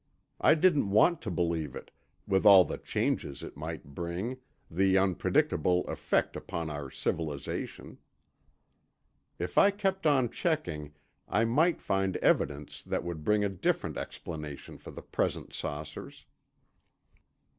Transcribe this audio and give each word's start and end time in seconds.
I 0.39 0.55
didn't 0.55 0.89
want 0.89 1.21
to 1.21 1.29
believe 1.29 1.75
it, 1.75 1.91
with 2.25 2.43
all 2.43 2.65
the 2.65 2.79
changes 2.79 3.43
it 3.43 3.55
might 3.55 3.93
bring, 3.93 4.37
the 4.67 4.97
unpredictable 4.97 5.85
effect 5.85 6.35
upon 6.35 6.71
our 6.71 6.89
civilization. 6.89 7.99
If 9.37 9.59
I 9.59 9.69
kept 9.69 10.07
on 10.07 10.31
checking 10.31 10.95
I 11.29 11.45
might 11.45 11.83
find 11.83 12.17
evidence 12.17 12.81
that 12.81 13.03
would 13.03 13.23
bring 13.23 13.43
a 13.45 13.47
different 13.49 13.95
explanation 13.95 14.79
for 14.79 14.89
the 14.89 15.03
present 15.03 15.53
saucers. 15.53 16.25